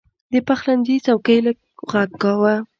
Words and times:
د 0.31 0.33
پخلنځي 0.47 0.97
څوکۍ 1.05 1.37
لږ 1.45 1.57
غږ 1.91 2.11
کاوه. 2.21 2.55